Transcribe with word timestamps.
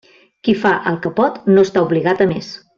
Qui 0.47 0.55
fa 0.63 0.71
el 0.93 0.97
que 1.05 1.13
pot 1.21 1.39
no 1.53 1.67
està 1.69 1.87
obligat 1.91 2.27
a 2.27 2.31
més. 2.35 2.53